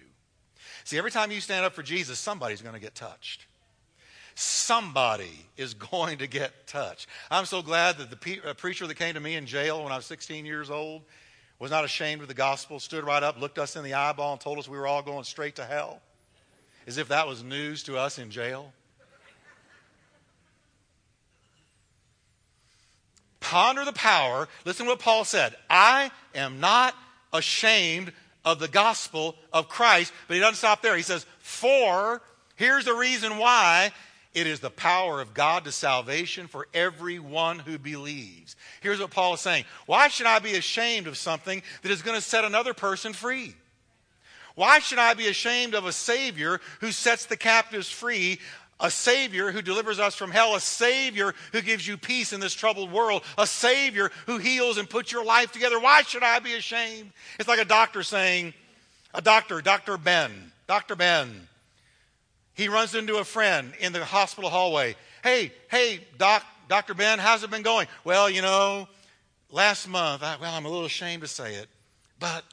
[0.84, 3.46] See, every time you stand up for Jesus, somebody's going to get touched.
[4.42, 7.08] Somebody is going to get touched.
[7.30, 9.98] I'm so glad that the pe- preacher that came to me in jail when I
[9.98, 11.02] was 16 years old
[11.60, 14.40] was not ashamed of the gospel, stood right up, looked us in the eyeball, and
[14.40, 16.02] told us we were all going straight to hell
[16.88, 18.72] as if that was news to us in jail.
[23.42, 24.48] Ponder the power.
[24.64, 26.96] Listen to what Paul said I am not
[27.34, 28.14] ashamed
[28.46, 30.14] of the gospel of Christ.
[30.30, 30.96] But he doesn't stop there.
[30.96, 32.22] He says, For,
[32.56, 33.92] here's the reason why
[34.34, 38.56] it is the power of God to salvation for everyone who believes.
[38.82, 42.18] Here's what Paul is saying Why should I be ashamed of something that is going
[42.18, 43.56] to set another person free?
[44.56, 48.40] Why should I be ashamed of a Savior who sets the captives free?
[48.82, 52.54] A Savior who delivers us from hell, a Savior who gives you peace in this
[52.54, 55.80] troubled world, a Savior who heals and puts your life together.
[55.80, 57.12] Why should I be ashamed?
[57.40, 58.54] It's like a doctor saying,
[59.14, 59.98] a doctor, Dr.
[59.98, 60.32] Ben,
[60.68, 60.96] Dr.
[60.96, 61.48] Ben,
[62.60, 64.98] he runs into a friend in the hospital hallway.
[65.24, 66.94] Hey, hey, Doc, Dr.
[66.94, 67.88] Ben, how's it been going?
[68.04, 68.90] Well, you know,
[69.50, 71.70] last month, I, well, I'm a little ashamed to say it,
[72.20, 72.44] but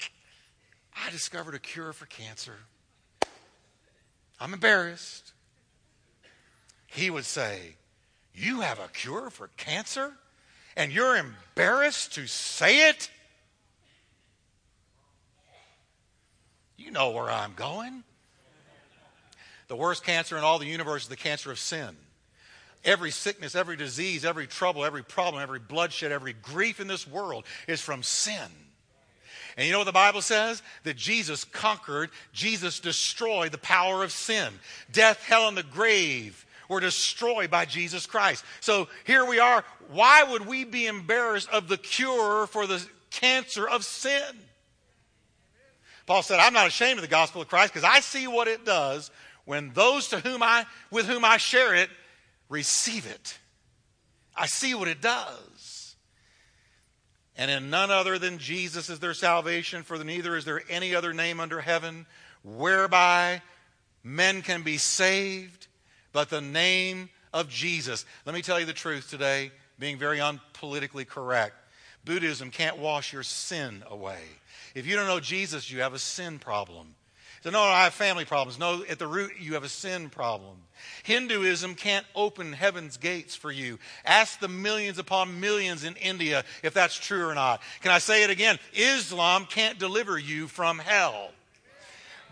[0.94, 2.54] I discovered a cure for cancer.
[4.38, 5.32] I'm embarrassed.
[6.86, 7.74] He would say,
[8.32, 10.12] You have a cure for cancer?
[10.76, 13.10] And you're embarrassed to say it?
[16.76, 18.04] You know where I'm going.
[19.68, 21.96] The worst cancer in all the universe is the cancer of sin.
[22.84, 27.44] Every sickness, every disease, every trouble, every problem, every bloodshed, every grief in this world
[27.66, 28.48] is from sin.
[29.56, 30.62] And you know what the Bible says?
[30.84, 34.52] That Jesus conquered, Jesus destroyed the power of sin.
[34.92, 38.44] Death, hell, and the grave were destroyed by Jesus Christ.
[38.60, 39.64] So here we are.
[39.90, 44.22] Why would we be embarrassed of the cure for the cancer of sin?
[46.06, 48.64] Paul said, I'm not ashamed of the gospel of Christ because I see what it
[48.64, 49.10] does
[49.46, 51.88] when those to whom I, with whom I share it
[52.48, 53.38] receive it.
[54.36, 55.96] I see what it does.
[57.38, 61.12] And in none other than Jesus is there salvation, for neither is there any other
[61.12, 62.06] name under heaven
[62.42, 63.42] whereby
[64.02, 65.66] men can be saved
[66.12, 68.06] but the name of Jesus.
[68.24, 71.54] Let me tell you the truth today, being very unpolitically correct.
[72.06, 74.20] Buddhism can't wash your sin away.
[74.74, 76.95] If you don't know Jesus, you have a sin problem.
[77.46, 78.58] So, no, I have family problems.
[78.58, 80.56] No, at the root, you have a sin problem.
[81.04, 83.78] Hinduism can't open heaven's gates for you.
[84.04, 87.62] Ask the millions upon millions in India if that's true or not.
[87.82, 88.58] Can I say it again?
[88.74, 91.30] Islam can't deliver you from hell.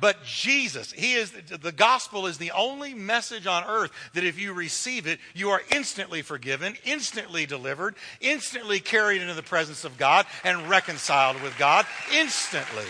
[0.00, 4.52] But Jesus, He is the gospel is the only message on earth that if you
[4.52, 10.26] receive it, you are instantly forgiven, instantly delivered, instantly carried into the presence of God
[10.42, 12.82] and reconciled with God instantly.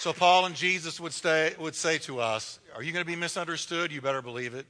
[0.00, 3.16] So Paul and Jesus would, stay, would say to us, Are you going to be
[3.16, 3.92] misunderstood?
[3.92, 4.64] You better believe it.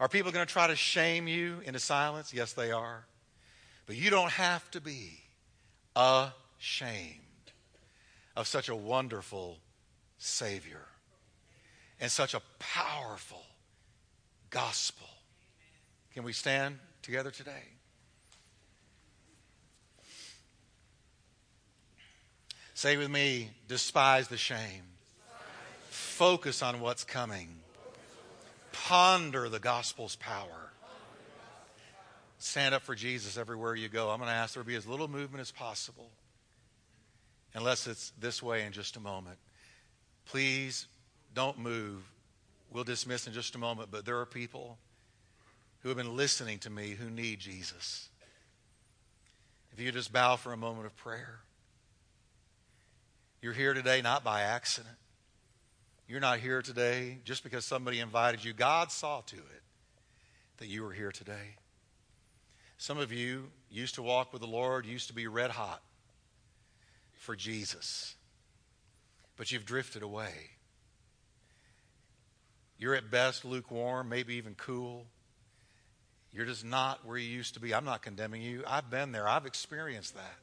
[0.00, 2.32] Are people going to try to shame you into silence?
[2.32, 3.04] Yes, they are.
[3.84, 5.20] But you don't have to be
[5.94, 7.18] ashamed
[8.34, 9.58] of such a wonderful
[10.16, 10.86] Savior
[12.00, 13.44] and such a powerful
[14.48, 15.08] gospel.
[16.14, 17.79] Can we stand together today?
[22.80, 24.84] Say with me, despise the shame.
[25.90, 27.56] Focus on what's coming.
[28.72, 30.72] Ponder the gospel's power.
[32.38, 34.08] Stand up for Jesus everywhere you go.
[34.08, 36.08] I'm going to ask there to be as little movement as possible,
[37.52, 39.36] unless it's this way in just a moment.
[40.24, 40.86] Please
[41.34, 42.00] don't move.
[42.72, 44.78] We'll dismiss in just a moment, but there are people
[45.82, 48.08] who have been listening to me who need Jesus.
[49.70, 51.40] If you just bow for a moment of prayer.
[53.42, 54.96] You're here today not by accident.
[56.06, 58.52] You're not here today just because somebody invited you.
[58.52, 59.62] God saw to it
[60.58, 61.56] that you were here today.
[62.76, 65.80] Some of you used to walk with the Lord, used to be red hot
[67.14, 68.14] for Jesus,
[69.36, 70.32] but you've drifted away.
[72.78, 75.06] You're at best lukewarm, maybe even cool.
[76.32, 77.74] You're just not where you used to be.
[77.74, 78.64] I'm not condemning you.
[78.66, 80.38] I've been there, I've experienced that.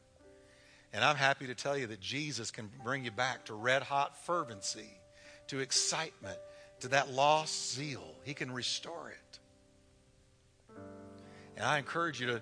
[0.93, 4.25] And I'm happy to tell you that Jesus can bring you back to red hot
[4.25, 4.89] fervency,
[5.47, 6.37] to excitement,
[6.79, 8.15] to that lost zeal.
[8.23, 9.39] He can restore it.
[11.55, 12.41] And I encourage you to,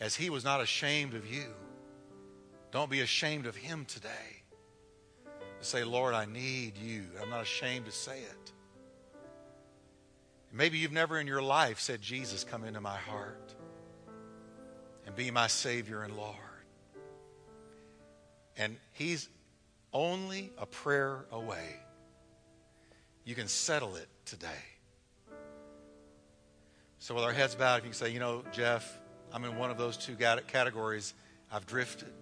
[0.00, 1.46] as He was not ashamed of you,
[2.70, 4.08] don't be ashamed of Him today.
[5.60, 7.04] Say, Lord, I need you.
[7.20, 8.52] I'm not ashamed to say it.
[10.52, 13.54] Maybe you've never in your life said, Jesus, come into my heart
[15.06, 16.36] and be my Savior and Lord.
[18.56, 19.28] And He's
[19.92, 21.76] only a prayer away.
[23.24, 24.48] You can settle it today.
[26.98, 28.98] So, with our heads bowed, if you can say, you know, Jeff,
[29.32, 31.14] I'm in one of those two categories.
[31.50, 32.12] I've drifted.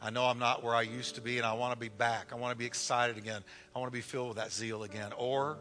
[0.00, 2.32] I know I'm not where I used to be, and I want to be back.
[2.32, 3.42] I want to be excited again.
[3.74, 5.12] I want to be filled with that zeal again.
[5.16, 5.58] Or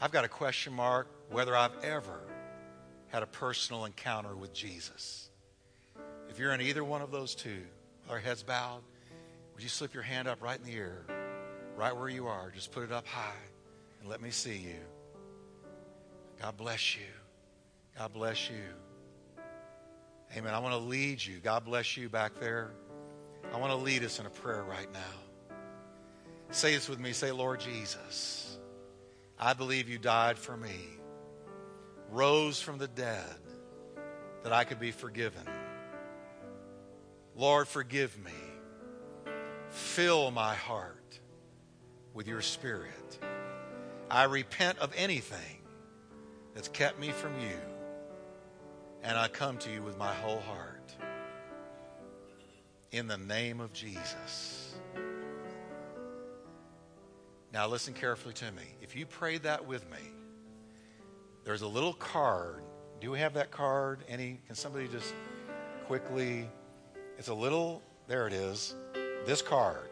[0.00, 2.20] I've got a question mark whether I've ever
[3.08, 5.30] had a personal encounter with Jesus.
[6.28, 7.62] If you're in either one of those two,
[8.08, 8.82] our heads bowed,
[9.54, 11.04] would you slip your hand up right in the air,
[11.76, 12.50] right where you are?
[12.50, 13.32] Just put it up high
[14.00, 14.80] and let me see you.
[16.40, 17.02] God bless you.
[17.98, 19.44] God bless you.
[20.36, 20.54] Amen.
[20.54, 21.38] I want to lead you.
[21.38, 22.70] God bless you back there.
[23.52, 25.56] I want to lead us in a prayer right now.
[26.50, 27.12] Say this with me.
[27.12, 28.58] Say, Lord Jesus,
[29.38, 30.74] I believe you died for me,
[32.10, 33.36] rose from the dead,
[34.42, 35.46] that I could be forgiven.
[37.34, 38.32] Lord, forgive me.
[39.70, 41.20] Fill my heart
[42.12, 43.18] with your spirit.
[44.10, 45.62] I repent of anything
[46.54, 47.56] that's kept me from you,
[49.02, 50.94] and I come to you with my whole heart.
[52.90, 54.74] In the name of Jesus.
[57.54, 58.62] Now, listen carefully to me.
[58.82, 59.98] If you prayed that with me,
[61.44, 62.62] there's a little card.
[63.00, 64.04] Do we have that card?
[64.08, 64.40] Any?
[64.46, 65.14] Can somebody just
[65.86, 66.50] quickly?
[67.18, 67.82] It's a little.
[68.08, 68.74] There it is.
[69.26, 69.88] This card.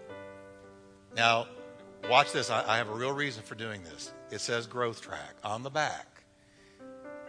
[1.16, 1.46] Now,
[2.08, 2.50] watch this.
[2.50, 4.12] I, I have a real reason for doing this.
[4.30, 6.06] It says Growth Track on the back.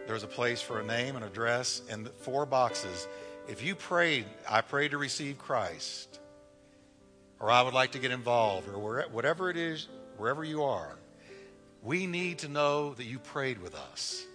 [0.08, 3.08] There's a place for a name, an address, and four boxes.
[3.48, 6.20] If you prayed, I pray to receive Christ,
[7.40, 9.88] or I would like to get involved, or whatever it is
[10.18, 10.98] wherever you are,
[11.84, 14.26] we need to know that you prayed with us.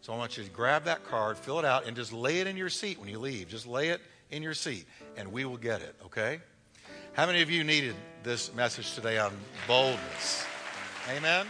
[0.00, 2.46] So I want you to grab that card, fill it out, and just lay it
[2.46, 3.48] in your seat when you leave.
[3.48, 4.00] Just lay it
[4.30, 6.40] in your seat, and we will get it, okay?
[7.12, 9.32] How many of you needed this message today on
[9.66, 10.44] boldness?
[11.16, 11.46] Amen?